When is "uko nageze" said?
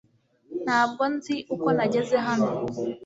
1.53-2.15